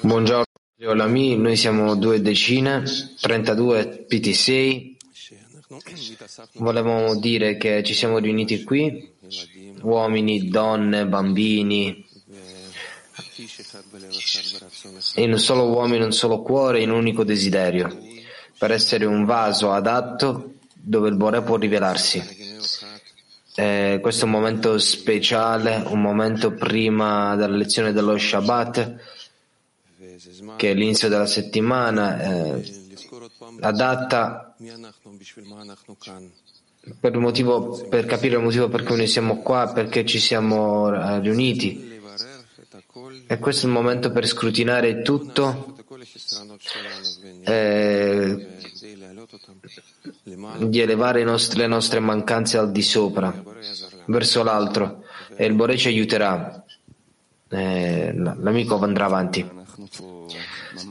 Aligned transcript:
Buongiorno, 0.00 0.44
Olami. 0.84 1.36
Noi 1.36 1.56
siamo 1.56 1.94
due 1.94 2.22
decine, 2.22 2.84
32 3.20 4.06
PT6. 4.08 4.96
Volevamo 6.54 7.18
dire 7.18 7.58
che 7.58 7.82
ci 7.82 7.92
siamo 7.92 8.16
riuniti 8.16 8.64
qui, 8.64 9.12
uomini, 9.82 10.48
donne, 10.48 11.06
bambini, 11.06 12.02
in 15.16 15.30
un 15.30 15.38
solo 15.38 15.68
uomo, 15.68 15.96
in 15.96 16.02
un 16.02 16.12
solo 16.12 16.40
cuore, 16.40 16.80
in 16.80 16.90
un 16.90 16.96
unico 16.96 17.24
desiderio, 17.24 17.94
per 18.56 18.70
essere 18.70 19.04
un 19.04 19.26
vaso 19.26 19.70
adatto 19.70 20.54
dove 20.72 21.10
il 21.10 21.16
Bore 21.16 21.42
può 21.42 21.56
rivelarsi. 21.56 22.49
Eh, 23.60 23.98
questo 24.00 24.22
è 24.22 24.24
un 24.24 24.30
momento 24.30 24.78
speciale, 24.78 25.82
un 25.88 26.00
momento 26.00 26.52
prima 26.52 27.36
della 27.36 27.56
lezione 27.56 27.92
dello 27.92 28.16
Shabbat, 28.16 28.94
che 30.56 30.70
è 30.70 30.72
l'inizio 30.72 31.10
della 31.10 31.26
settimana, 31.26 32.22
eh, 32.22 32.62
adatta 33.60 34.54
per, 36.98 37.18
motivo, 37.18 37.86
per, 37.86 38.06
capire 38.06 38.36
il 38.36 38.42
motivo 38.42 38.70
per 38.70 38.82
cui 38.82 38.96
noi 38.96 39.06
siamo 39.06 39.42
qua, 39.42 39.70
perché 39.74 40.06
ci 40.06 40.18
siamo 40.18 40.90
eh, 40.94 41.20
riuniti. 41.20 42.00
E 43.26 43.38
questo 43.38 43.66
è 43.66 43.68
il 43.68 43.74
momento 43.74 44.10
per 44.10 44.26
scrutinare 44.26 45.02
tutto, 45.02 45.76
eh, 47.44 48.46
di 50.58 50.80
elevare 50.80 51.24
le 51.24 51.66
nostre 51.66 52.00
mancanze 52.00 52.58
al 52.58 52.70
di 52.70 52.82
sopra, 52.82 53.42
verso 54.06 54.42
l'altro, 54.42 55.04
e 55.36 55.46
il 55.46 55.54
Bore 55.54 55.76
ci 55.76 55.88
aiuterà. 55.88 56.64
Eh, 57.48 58.12
l'amico 58.14 58.78
andrà 58.78 59.06
avanti. 59.06 59.58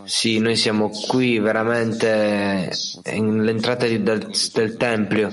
Sì, 0.04 0.40
noi 0.40 0.56
siamo 0.56 0.90
qui 0.90 1.40
veramente 1.40 2.72
nell'entrata 3.06 3.88
del, 3.88 4.32
del 4.54 4.78
Tempio. 4.78 5.32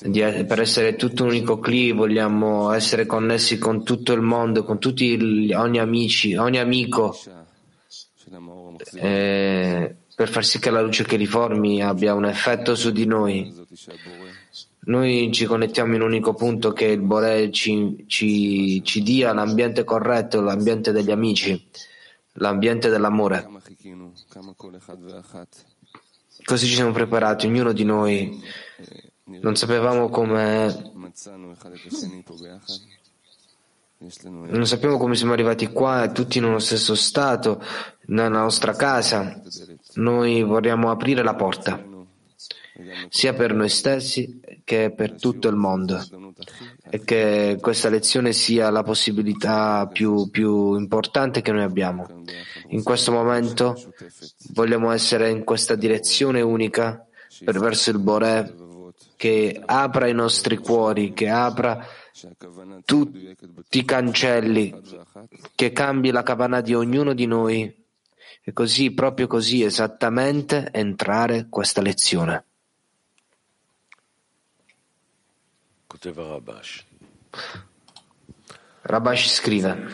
Di, 0.00 0.20
per 0.46 0.60
essere 0.60 0.96
tutto 0.96 1.22
un 1.24 1.30
unico 1.30 1.58
cli 1.58 1.92
vogliamo 1.92 2.72
essere 2.72 3.06
connessi 3.06 3.58
con 3.58 3.84
tutto 3.84 4.12
il 4.12 4.20
mondo, 4.20 4.62
con 4.62 4.78
tutti 4.78 5.20
gli, 5.20 5.52
ogni 5.52 5.78
amici, 5.78 6.34
ogni 6.34 6.58
amico. 6.58 7.16
Eh, 8.94 9.96
per 10.18 10.30
far 10.30 10.44
sì 10.44 10.58
che 10.58 10.70
la 10.70 10.80
luce 10.80 11.04
che 11.04 11.16
li 11.16 11.26
formi 11.26 11.80
abbia 11.80 12.12
un 12.12 12.24
effetto 12.24 12.74
su 12.74 12.90
di 12.90 13.06
noi. 13.06 13.54
Noi 14.80 15.30
ci 15.32 15.44
connettiamo 15.44 15.94
in 15.94 16.00
un 16.00 16.08
unico 16.08 16.34
punto 16.34 16.72
che 16.72 16.86
il 16.86 17.00
Bore 17.00 17.52
ci, 17.52 18.04
ci, 18.08 18.82
ci 18.82 19.02
dia 19.04 19.32
l'ambiente 19.32 19.84
corretto, 19.84 20.40
l'ambiente 20.40 20.90
degli 20.90 21.12
amici, 21.12 21.68
l'ambiente 22.32 22.88
dell'amore. 22.88 23.48
Così 26.44 26.66
ci 26.66 26.74
siamo 26.74 26.90
preparati, 26.90 27.46
ognuno 27.46 27.70
di 27.70 27.84
noi. 27.84 28.42
Non 29.22 29.54
sapevamo 29.54 30.08
come 30.08 30.66
non 34.00 34.66
sappiamo 34.66 34.96
come 34.96 35.16
siamo 35.16 35.32
arrivati 35.32 35.66
qua, 35.66 36.08
tutti 36.12 36.38
uno 36.38 36.60
stesso 36.60 36.94
stato, 36.94 37.60
nella 38.06 38.28
nostra 38.28 38.74
casa. 38.74 39.40
Noi 39.94 40.42
vorremmo 40.42 40.90
aprire 40.90 41.24
la 41.24 41.34
porta, 41.34 41.84
sia 43.08 43.34
per 43.34 43.54
noi 43.54 43.68
stessi 43.68 44.40
che 44.62 44.92
per 44.94 45.18
tutto 45.18 45.48
il 45.48 45.56
mondo. 45.56 46.00
E 46.90 47.00
che 47.00 47.58
questa 47.60 47.88
lezione 47.88 48.32
sia 48.32 48.70
la 48.70 48.84
possibilità 48.84 49.88
più, 49.92 50.30
più 50.30 50.76
importante 50.76 51.42
che 51.42 51.50
noi 51.50 51.64
abbiamo. 51.64 52.06
In 52.68 52.84
questo 52.84 53.10
momento 53.10 53.76
vogliamo 54.52 54.92
essere 54.92 55.30
in 55.30 55.42
questa 55.42 55.74
direzione 55.74 56.40
unica 56.40 57.04
per 57.44 57.58
verso 57.58 57.90
il 57.90 57.98
Boré 57.98 58.54
che 59.16 59.60
apra 59.64 60.06
i 60.06 60.14
nostri 60.14 60.56
cuori, 60.56 61.12
che 61.12 61.28
apra 61.28 61.84
tutti 62.84 63.78
i 63.78 63.84
cancelli, 63.84 64.74
che 65.54 65.72
cambi 65.72 66.10
la 66.10 66.22
cabana 66.22 66.60
di 66.60 66.74
ognuno 66.74 67.14
di 67.14 67.26
noi 67.26 67.86
e 68.42 68.52
così, 68.52 68.92
proprio 68.92 69.26
così, 69.26 69.62
esattamente 69.62 70.70
entrare 70.72 71.48
questa 71.48 71.82
lezione. 71.82 72.44
Rabash 78.82 79.34
scrive, 79.34 79.86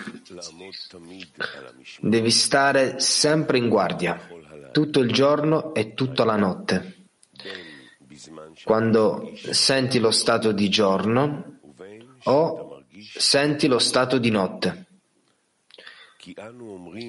devi 2.00 2.30
stare 2.30 3.00
sempre 3.00 3.58
in 3.58 3.68
guardia, 3.68 4.28
tutto 4.70 5.00
il 5.00 5.12
giorno 5.12 5.74
e 5.74 5.94
tutta 5.94 6.24
la 6.24 6.36
notte. 6.36 7.06
Quando 8.62 9.32
senti 9.34 9.98
lo 9.98 10.10
stato 10.10 10.52
di 10.52 10.68
giorno, 10.68 11.53
o 12.24 12.82
senti 13.16 13.66
lo 13.66 13.78
stato 13.78 14.18
di 14.18 14.30
notte. 14.30 14.86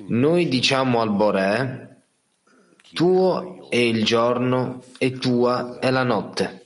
Noi 0.07 0.47
diciamo 0.47 1.01
al 1.01 1.11
Boré, 1.11 2.01
tuo 2.93 3.69
è 3.69 3.77
il 3.77 4.03
giorno 4.03 4.83
e 4.97 5.11
tua 5.13 5.79
è 5.79 5.89
la 5.89 6.03
notte. 6.03 6.65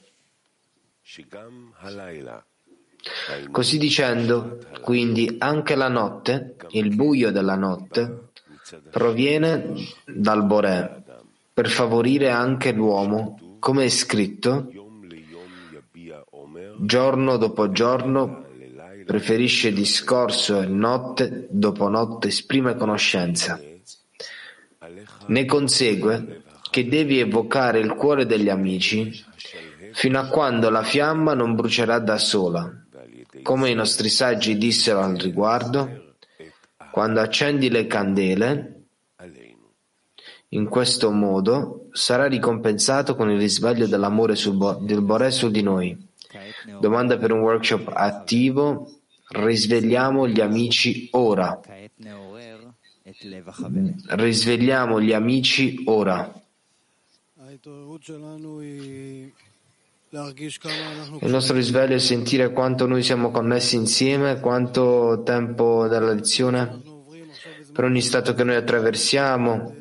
Così 3.52 3.78
dicendo, 3.78 4.60
quindi 4.82 5.36
anche 5.40 5.76
la 5.76 5.88
notte, 5.88 6.56
il 6.70 6.96
buio 6.96 7.32
della 7.32 7.56
notte, 7.56 8.30
proviene 8.90 9.74
dal 10.06 10.46
Boré 10.46 11.04
per 11.54 11.70
favorire 11.70 12.30
anche 12.30 12.72
l'uomo, 12.72 13.58
come 13.60 13.86
è 13.86 13.90
scritto, 13.90 14.72
giorno 16.82 17.38
dopo 17.38 17.72
giorno 17.72 18.46
preferisce 19.06 19.74
discorso 19.74 20.62
e 20.62 20.68
notte 20.68 21.48
dopo 21.50 21.90
notte 21.90 22.28
esprime 22.28 22.76
conoscenza. 22.76 23.60
Ne 25.28 25.46
consegue 25.46 26.44
che 26.70 26.88
devi 26.88 27.20
evocare 27.20 27.80
il 27.80 27.94
cuore 27.96 28.26
degli 28.26 28.50
amici 28.50 29.12
fino 29.94 30.20
a 30.20 30.28
quando 30.28 30.70
la 30.70 30.84
fiamma 30.84 31.34
non 31.34 31.56
brucerà 31.56 32.00
da 32.00 32.18
sola. 32.18 32.72
Come 33.42 33.70
i 33.70 33.76
nostri 33.76 34.10
saggi 34.10 34.58
dissero 34.58 35.00
al 35.00 35.16
riguardo, 35.16 36.16
quando 36.92 37.20
accendi 37.20 37.70
le 37.70 37.88
candele, 37.88 38.84
in 40.50 40.68
questo 40.68 41.12
modo 41.12 41.88
sarà 41.92 42.28
ricompensato 42.28 43.16
con 43.16 43.30
il 43.30 43.38
risveglio 43.38 43.88
dell'amore 43.88 44.36
del 44.82 45.02
Boré 45.02 45.32
su 45.32 45.50
di 45.50 45.62
noi. 45.62 46.09
Domanda 46.80 47.18
per 47.18 47.32
un 47.32 47.40
workshop 47.40 47.92
attivo. 47.94 48.92
Risvegliamo 49.30 50.28
gli 50.28 50.42
amici 50.42 51.08
ora. 51.12 51.60
Risvegliamo 54.08 55.02
gli 55.02 55.14
amici 55.14 55.84
ora. 55.86 56.32
Il 60.12 61.30
nostro 61.30 61.56
risveglio 61.56 61.96
è 61.96 62.00
sentire 62.00 62.52
quanto 62.52 62.88
noi 62.88 63.04
siamo 63.04 63.32
connessi 63.32 63.76
insieme, 63.76 64.40
quanto 64.40 65.22
tempo 65.24 65.88
della 65.88 66.14
lezione, 66.14 66.82
per 67.74 67.84
ogni 67.84 68.02
stato 68.02 68.34
che 68.34 68.44
noi 68.44 68.56
attraversiamo, 68.56 69.76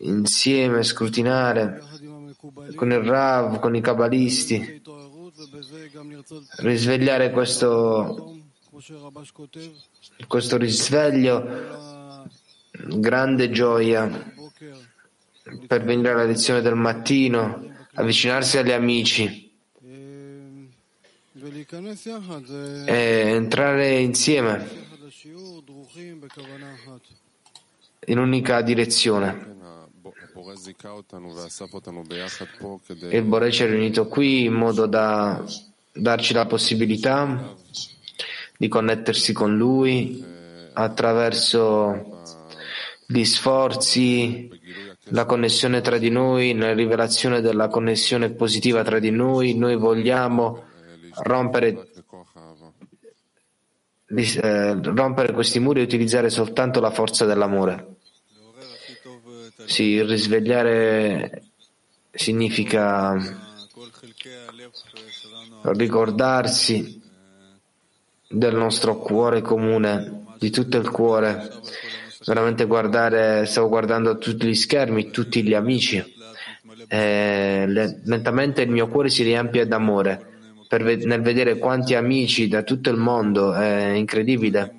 insieme, 0.00 0.82
scrutinare 0.82 1.82
con 2.74 2.90
il 2.90 3.00
Rav, 3.00 3.58
con 3.58 3.74
i 3.74 3.80
Kabbalisti, 3.80 4.79
risvegliare 6.58 7.30
questo, 7.30 8.36
questo 10.26 10.56
risveglio, 10.56 11.44
grande 12.72 13.50
gioia 13.50 14.32
per 15.66 15.84
venire 15.84 16.10
alla 16.10 16.24
lezione 16.24 16.60
del 16.60 16.74
mattino, 16.74 17.74
avvicinarsi 17.94 18.58
agli 18.58 18.72
amici 18.72 19.50
e 22.86 23.22
entrare 23.34 23.98
insieme 23.98 24.88
in 28.06 28.18
un'unica 28.18 28.62
direzione. 28.62 29.58
Il 33.10 33.22
Bore 33.24 33.50
ci 33.50 33.62
ha 33.62 33.66
riunito 33.66 34.06
qui 34.08 34.44
in 34.44 34.52
modo 34.54 34.86
da 34.86 35.44
darci 35.92 36.32
la 36.32 36.46
possibilità 36.46 37.56
di 38.56 38.68
connettersi 38.68 39.32
con 39.32 39.56
Lui 39.56 40.24
attraverso 40.72 42.22
gli 43.06 43.24
sforzi, 43.24 44.48
la 45.10 45.24
connessione 45.24 45.80
tra 45.80 45.98
di 45.98 46.10
noi, 46.10 46.56
la 46.56 46.72
rivelazione 46.72 47.40
della 47.40 47.68
connessione 47.68 48.30
positiva 48.30 48.84
tra 48.84 48.98
di 48.98 49.10
noi. 49.10 49.56
Noi 49.56 49.76
vogliamo 49.76 50.64
rompere, 51.22 51.88
eh, 54.06 54.78
rompere 54.82 55.32
questi 55.32 55.58
muri 55.58 55.80
e 55.80 55.84
utilizzare 55.84 56.30
soltanto 56.30 56.80
la 56.80 56.90
forza 56.90 57.24
dell'amore. 57.24 57.96
Sì, 59.66 60.02
risvegliare 60.02 61.44
significa 62.12 63.14
ricordarsi 65.62 67.00
del 68.28 68.54
nostro 68.54 68.98
cuore 68.98 69.40
comune, 69.40 70.24
di 70.38 70.50
tutto 70.50 70.78
il 70.78 70.90
cuore, 70.90 71.50
veramente 72.24 72.64
guardare, 72.64 73.44
stavo 73.46 73.68
guardando 73.68 74.18
tutti 74.18 74.46
gli 74.46 74.54
schermi, 74.54 75.10
tutti 75.10 75.42
gli 75.42 75.54
amici, 75.54 76.02
e 76.88 77.64
lentamente 77.66 78.62
il 78.62 78.70
mio 78.70 78.88
cuore 78.88 79.08
si 79.08 79.22
riempie 79.22 79.66
d'amore 79.66 80.26
per, 80.68 80.82
nel 80.82 81.20
vedere 81.20 81.58
quanti 81.58 81.94
amici 81.94 82.48
da 82.48 82.62
tutto 82.62 82.90
il 82.90 82.96
mondo, 82.96 83.52
è 83.52 83.90
incredibile, 83.90 84.76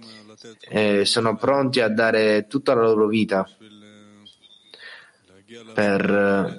e 0.69 1.05
sono 1.05 1.35
pronti 1.35 1.81
a 1.81 1.89
dare 1.89 2.47
tutta 2.47 2.73
la 2.73 2.83
loro 2.83 3.07
vita 3.07 3.47
per, 5.73 6.57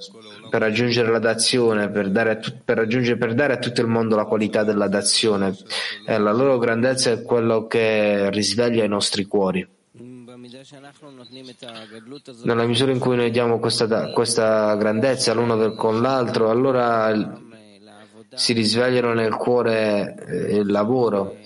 per 0.50 0.60
raggiungere 0.60 1.10
la 1.10 1.18
dazione, 1.18 1.90
per 1.90 2.10
dare, 2.10 2.40
per, 2.64 2.86
per 3.18 3.34
dare, 3.34 3.52
a 3.54 3.58
tutto 3.58 3.80
il 3.80 3.86
mondo 3.86 4.16
la 4.16 4.24
qualità 4.24 4.64
della 4.64 4.88
dazione. 4.88 5.56
E 6.06 6.18
la 6.18 6.32
loro 6.32 6.58
grandezza 6.58 7.10
è 7.10 7.22
quello 7.22 7.66
che 7.66 8.30
risveglia 8.30 8.84
i 8.84 8.88
nostri 8.88 9.24
cuori. 9.26 9.66
Nella 12.44 12.64
misura 12.64 12.92
in 12.92 12.98
cui 12.98 13.16
noi 13.16 13.30
diamo 13.30 13.58
questa, 13.58 14.10
questa 14.12 14.74
grandezza 14.76 15.32
l'uno 15.32 15.74
con 15.74 16.00
l'altro, 16.00 16.50
allora 16.50 17.40
si 18.34 18.52
risvegliano 18.52 19.12
nel 19.12 19.34
cuore 19.34 20.14
eh, 20.26 20.56
il 20.56 20.70
lavoro 20.70 21.36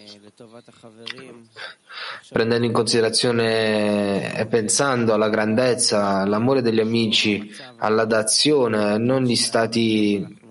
prendendo 2.31 2.67
in 2.67 2.73
considerazione 2.73 4.37
e 4.37 4.47
pensando 4.47 5.15
alla 5.15 5.29
grandezza, 5.29 6.19
all'amore 6.19 6.63
degli 6.63 6.81
amici, 6.81 7.51
alla 7.79 8.05
dazione, 8.05 8.99
non 8.99 9.23
gli 9.23 9.37
stati 9.37 10.45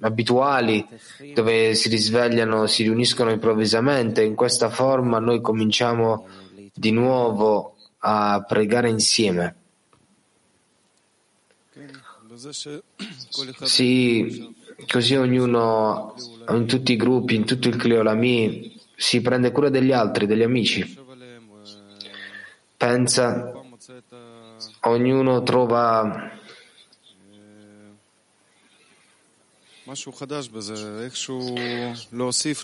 abituali 0.00 0.86
dove 1.34 1.74
si 1.74 1.88
risvegliano, 1.88 2.66
si 2.66 2.82
riuniscono 2.82 3.30
improvvisamente. 3.30 4.22
In 4.22 4.34
questa 4.34 4.68
forma 4.68 5.18
noi 5.18 5.40
cominciamo 5.40 6.26
di 6.74 6.90
nuovo 6.90 7.76
a 7.98 8.44
pregare 8.46 8.88
insieme. 8.88 9.56
Sì, 13.62 14.54
così 14.88 15.14
ognuno, 15.14 16.14
in 16.48 16.66
tutti 16.66 16.92
i 16.92 16.96
gruppi, 16.96 17.34
in 17.34 17.44
tutto 17.44 17.68
il 17.68 17.76
Cleolami, 17.76 18.71
si 19.02 19.20
prende 19.20 19.50
cura 19.50 19.68
degli 19.68 19.90
altri, 19.90 20.26
degli 20.26 20.44
amici. 20.44 20.96
Pensa, 22.76 23.52
ognuno 24.82 25.42
trova 25.42 26.30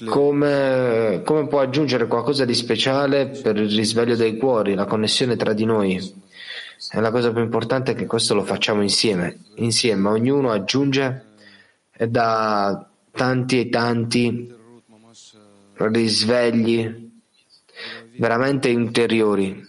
come, 0.06 1.22
come, 1.24 1.46
può 1.48 1.60
aggiungere 1.60 2.06
qualcosa 2.06 2.44
di 2.44 2.54
speciale 2.54 3.26
per 3.26 3.56
il 3.56 3.74
risveglio 3.74 4.14
dei 4.14 4.36
cuori, 4.36 4.74
la 4.74 4.86
connessione 4.86 5.34
tra 5.34 5.52
di 5.52 5.64
noi. 5.64 5.96
E 6.92 7.00
la 7.00 7.10
cosa 7.10 7.32
più 7.32 7.42
importante 7.42 7.92
è 7.92 7.94
che 7.96 8.06
questo 8.06 8.34
lo 8.34 8.44
facciamo 8.44 8.82
insieme. 8.82 9.40
Insieme, 9.56 10.08
ognuno 10.08 10.52
aggiunge 10.52 11.24
e 11.92 12.06
dà 12.06 12.88
tanti 13.10 13.58
e 13.58 13.68
tanti 13.68 14.56
risvegli 15.78 17.10
veramente 18.18 18.68
interiori. 18.68 19.66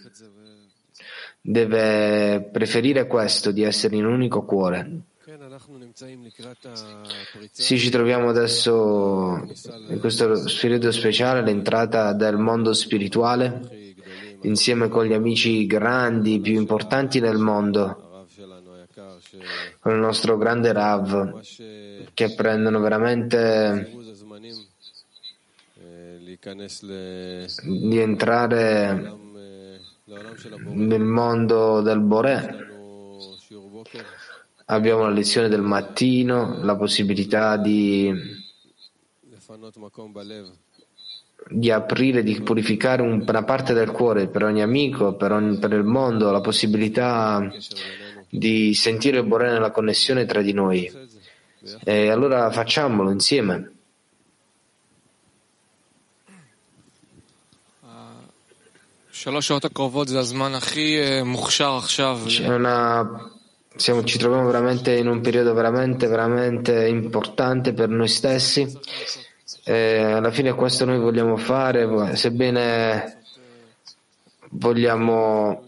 Deve 1.40 2.48
preferire 2.52 3.06
questo, 3.06 3.50
di 3.50 3.62
essere 3.62 3.96
in 3.96 4.04
un 4.04 4.12
unico 4.12 4.44
cuore. 4.44 5.02
Sì, 7.50 7.78
ci 7.78 7.90
troviamo 7.90 8.28
adesso 8.28 9.46
in 9.88 9.98
questo 10.00 10.42
periodo 10.60 10.90
speciale, 10.90 11.42
l'entrata 11.42 12.12
del 12.12 12.36
mondo 12.36 12.72
spirituale, 12.72 13.94
insieme 14.42 14.88
con 14.88 15.04
gli 15.06 15.12
amici 15.12 15.66
grandi, 15.66 16.40
più 16.40 16.54
importanti 16.54 17.20
nel 17.20 17.38
mondo, 17.38 18.26
con 19.80 19.92
il 19.92 19.98
nostro 19.98 20.36
grande 20.36 20.72
Rav, 20.72 21.40
che 22.14 22.34
prendono 22.34 22.80
veramente 22.80 23.99
di 27.62 27.98
entrare 27.98 29.18
nel 30.68 31.02
mondo 31.02 31.82
del 31.82 32.00
Boré. 32.00 32.56
Abbiamo 34.64 35.02
la 35.02 35.10
lezione 35.10 35.48
del 35.48 35.60
mattino, 35.60 36.62
la 36.62 36.76
possibilità 36.76 37.58
di, 37.58 38.10
di 41.48 41.70
aprire, 41.70 42.22
di 42.22 42.40
purificare 42.40 43.02
una 43.02 43.44
parte 43.44 43.74
del 43.74 43.90
cuore 43.90 44.28
per 44.28 44.44
ogni 44.44 44.62
amico, 44.62 45.16
per, 45.16 45.32
ogni, 45.32 45.58
per 45.58 45.72
il 45.72 45.84
mondo, 45.84 46.30
la 46.30 46.40
possibilità 46.40 47.52
di 48.30 48.72
sentire 48.72 49.18
il 49.18 49.26
Boré 49.26 49.50
nella 49.50 49.70
connessione 49.70 50.24
tra 50.24 50.40
di 50.40 50.54
noi. 50.54 50.90
E 51.84 52.08
allora 52.08 52.50
facciamolo 52.50 53.10
insieme. 53.10 53.74
Una... 62.48 63.30
Siamo, 63.76 64.02
ci 64.02 64.16
troviamo 64.16 64.46
veramente 64.46 64.96
in 64.96 65.08
un 65.08 65.20
periodo 65.20 65.52
veramente, 65.52 66.06
veramente 66.06 66.88
importante 66.88 67.74
per 67.74 67.90
noi 67.90 68.08
stessi. 68.08 68.80
E 69.64 70.00
alla 70.00 70.30
fine 70.30 70.54
questo 70.54 70.86
noi 70.86 70.98
vogliamo 70.98 71.36
fare, 71.36 72.16
sebbene 72.16 73.20
vogliamo 74.52 75.64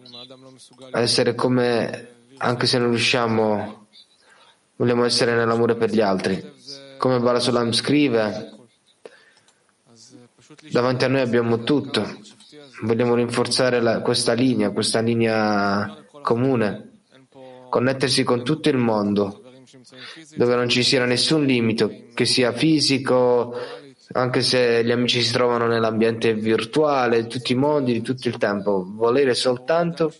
essere 0.92 1.34
come, 1.34 2.08
anche 2.38 2.66
se 2.66 2.78
non 2.78 2.88
riusciamo, 2.88 3.86
vogliamo 4.76 5.04
essere 5.04 5.34
nell'amore 5.34 5.74
per 5.74 5.90
gli 5.90 6.00
altri. 6.00 6.42
Come 6.96 7.18
Balasulam 7.18 7.70
scrive, 7.72 8.50
davanti 10.70 11.04
a 11.04 11.08
noi 11.08 11.20
abbiamo 11.20 11.64
tutto 11.64 12.40
Vogliamo 12.82 13.14
rinforzare 13.14 13.80
la, 13.80 14.00
questa 14.00 14.32
linea, 14.32 14.70
questa 14.70 15.00
linea 15.00 16.04
comune, 16.20 16.90
connettersi 17.70 18.24
con 18.24 18.42
tutto 18.42 18.68
il 18.68 18.76
mondo, 18.76 19.42
dove 20.34 20.54
non 20.56 20.68
ci 20.68 20.82
sia 20.82 21.04
nessun 21.04 21.44
limite, 21.44 22.08
che 22.12 22.24
sia 22.24 22.52
fisico, 22.52 23.54
anche 24.12 24.42
se 24.42 24.84
gli 24.84 24.90
amici 24.90 25.22
si 25.22 25.32
trovano 25.32 25.66
nell'ambiente 25.66 26.34
virtuale, 26.34 27.28
tutti 27.28 27.52
i 27.52 27.56
mondi, 27.56 27.92
di 27.92 28.02
tutto 28.02 28.28
il 28.28 28.36
tempo. 28.36 28.84
Volere 28.88 29.34
soltanto 29.34 30.12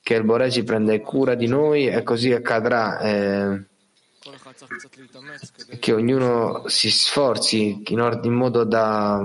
che 0.00 0.14
il 0.14 0.24
Bore 0.24 0.50
si 0.50 0.62
prenda 0.62 0.98
cura 1.00 1.34
di 1.34 1.46
noi 1.48 1.88
e 1.88 2.02
così 2.02 2.32
accadrà. 2.32 3.00
Eh, 3.00 3.62
che 5.78 5.92
ognuno 5.92 6.68
si 6.68 6.90
sforzi 6.90 7.82
in, 7.86 8.00
or- 8.00 8.20
in 8.22 8.32
modo 8.32 8.64
da 8.64 9.24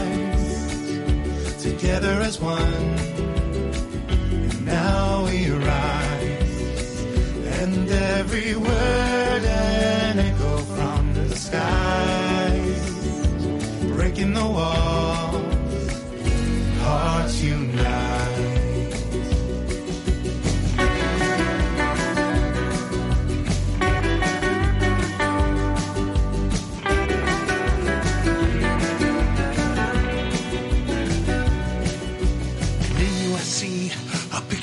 Together 2.01 2.21
as 2.21 2.41
one. 2.41 2.57
And 2.57 4.65
now 4.65 5.25
we 5.25 5.51
rise. 5.51 7.03
And 7.61 7.87
every 7.91 8.55
word 8.55 9.43
an 9.43 10.17
echo 10.17 10.57
from 10.73 11.13
the 11.13 11.35
skies. 11.35 12.89
Breaking 13.95 14.33
the 14.33 14.47
walls. 14.47 15.20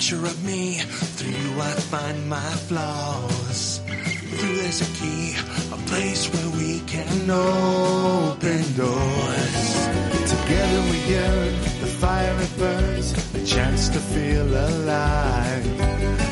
Picture 0.09 0.25
of 0.25 0.43
me. 0.43 0.75
Through 1.17 1.31
you 1.31 1.61
I 1.61 1.73
find 1.93 2.29
my 2.29 2.51
flaws. 2.69 3.81
Through 4.39 4.57
there's 4.57 4.81
a 4.81 4.91
key, 4.99 5.35
a 5.71 5.77
place 5.91 6.33
where 6.33 6.51
we 6.57 6.81
can 6.87 7.31
open 7.31 8.63
doors. 8.75 9.89
Together 10.33 10.81
we 10.91 10.99
yearn, 11.13 11.53
the 11.83 11.91
fire 12.01 12.37
it 12.41 12.57
burns, 12.57 13.13
a 13.35 13.45
chance 13.45 13.91
to 13.91 13.99
feel 13.99 14.49
alive. 14.49 15.67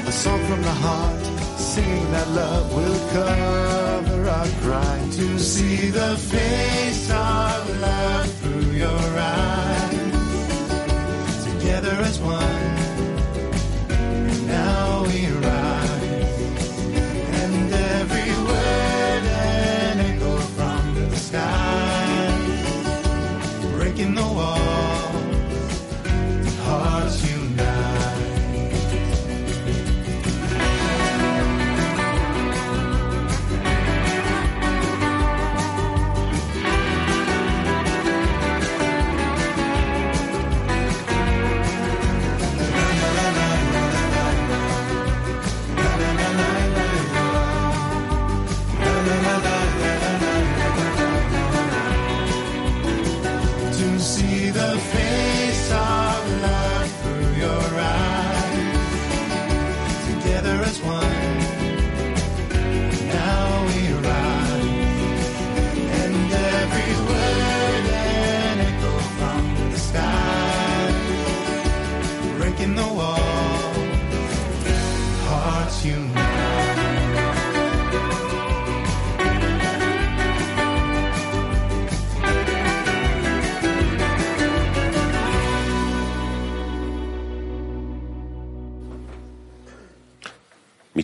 A 0.08 0.12
song 0.12 0.42
from 0.46 0.62
the 0.62 0.76
heart, 0.86 1.26
singing 1.58 2.10
that 2.12 2.28
love 2.30 2.74
will 2.74 3.00
cover 3.10 4.28
our 4.30 4.48
crime. 4.64 5.10
To 5.10 5.38
see 5.38 5.90
the 5.90 6.16
face 6.16 7.10
of 7.10 7.80
love 7.80 8.32
through 8.40 8.70
your 8.84 9.04
eyes. 9.18 10.14
Together 11.44 11.96
as 12.08 12.18
one, 12.20 12.55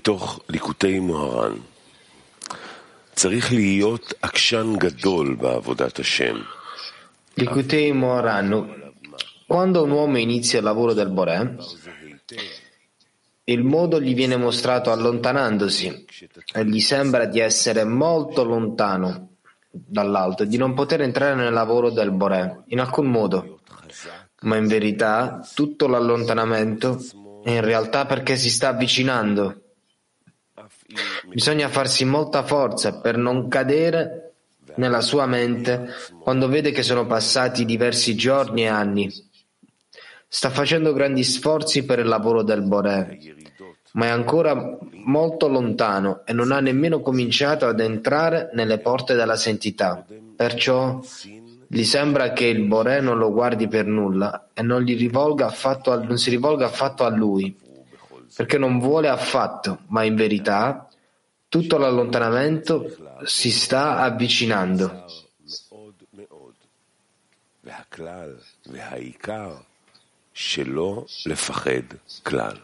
מתוך 0.01 0.39
ליקוטי 0.49 0.99
מוהר"ן. 0.99 1.53
צריך 3.15 3.53
להיות 3.53 4.13
עקשן 4.21 4.73
גדול 4.77 5.35
בעבודת 5.35 5.99
השם. 5.99 6.37
Likutei 7.39 7.91
Moharan, 7.91 8.49
quando 9.45 9.83
un 9.83 9.91
uomo 9.91 10.17
inizia 10.17 10.57
il 10.57 10.65
lavoro 10.65 10.93
del 10.93 11.11
Boré, 11.11 11.55
il 13.43 13.63
modo 13.63 14.01
gli 14.01 14.15
viene 14.15 14.37
mostrato 14.37 14.91
allontanandosi 14.91 16.05
e 16.51 16.65
gli 16.65 16.79
sembra 16.79 17.25
di 17.25 17.39
essere 17.39 17.83
molto 17.83 18.43
lontano 18.43 19.35
dall'alto 19.69 20.43
e 20.43 20.47
di 20.47 20.57
non 20.57 20.73
poter 20.73 21.01
entrare 21.01 21.35
nel 21.35 21.53
lavoro 21.53 21.91
del 21.91 22.11
Boré 22.11 22.63
in 22.69 22.79
alcun 22.79 23.05
modo. 23.05 23.59
Ma 24.41 24.55
in 24.55 24.65
verità 24.65 25.47
tutto 25.53 25.87
l'allontanamento 25.87 26.99
è 27.43 27.51
in 27.51 27.61
realtà 27.61 28.05
perché 28.05 28.35
si 28.35 28.49
sta 28.49 28.69
avvicinando. 28.69 29.60
Bisogna 31.28 31.68
farsi 31.68 32.04
molta 32.04 32.42
forza 32.42 33.00
per 33.00 33.16
non 33.16 33.48
cadere 33.48 34.32
nella 34.76 35.00
sua 35.00 35.26
mente 35.26 35.88
quando 36.20 36.48
vede 36.48 36.70
che 36.70 36.82
sono 36.82 37.06
passati 37.06 37.64
diversi 37.64 38.14
giorni 38.14 38.62
e 38.62 38.68
anni. 38.68 39.12
Sta 40.28 40.50
facendo 40.50 40.92
grandi 40.92 41.24
sforzi 41.24 41.84
per 41.84 41.98
il 41.98 42.06
lavoro 42.06 42.42
del 42.42 42.62
Boré, 42.62 43.18
ma 43.92 44.06
è 44.06 44.08
ancora 44.08 44.78
molto 45.04 45.48
lontano 45.48 46.22
e 46.24 46.32
non 46.32 46.52
ha 46.52 46.60
nemmeno 46.60 47.00
cominciato 47.00 47.66
ad 47.66 47.80
entrare 47.80 48.50
nelle 48.54 48.78
porte 48.78 49.14
della 49.14 49.36
santità. 49.36 50.06
Perciò 50.34 51.00
gli 51.66 51.84
sembra 51.84 52.32
che 52.32 52.46
il 52.46 52.64
Boré 52.64 53.00
non 53.00 53.18
lo 53.18 53.30
guardi 53.30 53.68
per 53.68 53.86
nulla 53.86 54.48
e 54.54 54.62
non, 54.62 54.84
rivolga 54.84 55.46
affatto 55.46 56.02
non 56.02 56.16
si 56.16 56.30
rivolga 56.30 56.66
affatto 56.66 57.04
a 57.04 57.10
lui, 57.10 57.54
perché 58.35 58.57
non 58.57 58.79
vuole 58.79 59.09
affatto, 59.09 59.79
ma 59.87 60.03
in 60.03 60.15
verità 60.15 60.87
tutto 61.49 61.77
l'allontanamento 61.77 62.95
si 63.23 63.51
sta 63.51 63.97
avvicinando. 63.99 65.05
מאוד 65.71 66.03
מאוד. 66.13 66.53
והכלל 67.63 68.35
והעיקר 68.65 69.55
שלא 70.33 71.05
לפחד 71.25 71.87
כלל. 72.23 72.57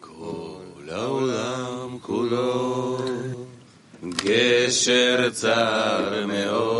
כל 0.00 0.88
העולם 0.90 1.98
כולו 2.00 2.98
גשר 4.04 5.30
צר 5.30 6.26
מאוד, 6.26 6.79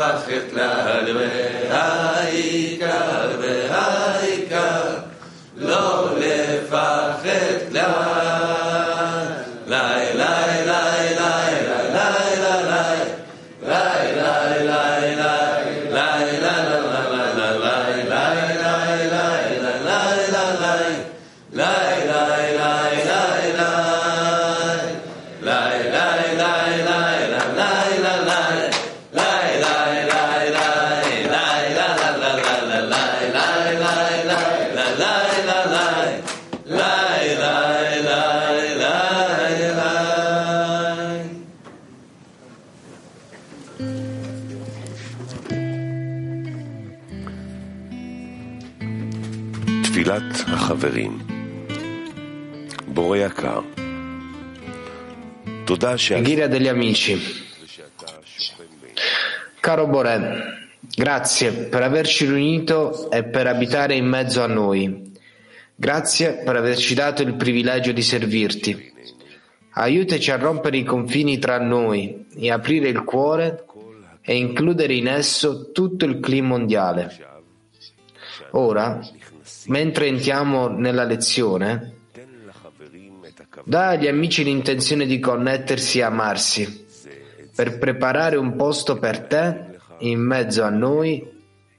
fachet 0.00 0.46
la 0.56 0.68
de 1.04 1.12
Ghira 56.22 56.46
degli 56.46 56.68
amici. 56.68 57.18
Caro 59.58 59.86
Borè, 59.86 60.42
grazie 60.94 61.52
per 61.52 61.82
averci 61.82 62.26
riunito 62.26 63.10
e 63.10 63.24
per 63.24 63.46
abitare 63.46 63.94
in 63.94 64.06
mezzo 64.06 64.42
a 64.42 64.46
noi. 64.46 65.12
Grazie 65.74 66.42
per 66.44 66.56
averci 66.56 66.94
dato 66.94 67.22
il 67.22 67.34
privilegio 67.34 67.92
di 67.92 68.02
servirti. 68.02 68.92
Aiutaci 69.72 70.30
a 70.30 70.36
rompere 70.36 70.76
i 70.76 70.84
confini 70.84 71.38
tra 71.38 71.58
noi 71.58 72.26
e 72.36 72.50
aprire 72.50 72.88
il 72.88 73.02
cuore 73.02 73.64
e 74.22 74.36
includere 74.36 74.94
in 74.94 75.08
esso 75.08 75.72
tutto 75.72 76.04
il 76.04 76.20
clima 76.20 76.48
mondiale. 76.48 77.16
Ora 78.52 79.00
mentre 79.66 80.06
entriamo 80.06 80.68
nella 80.68 81.04
lezione, 81.04 81.98
dà 83.64 83.88
agli 83.88 84.06
amici 84.06 84.44
l'intenzione 84.44 85.06
di 85.06 85.18
connettersi 85.18 85.98
e 85.98 86.02
amarsi, 86.02 86.86
per 87.54 87.78
preparare 87.78 88.36
un 88.36 88.56
posto 88.56 88.98
per 88.98 89.20
te 89.20 89.78
in 89.98 90.20
mezzo 90.20 90.62
a 90.62 90.70
noi 90.70 91.26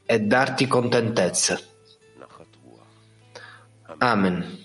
e 0.06 0.20
darti 0.20 0.68
contentezza. 0.68 1.60
Amen. 3.98 4.61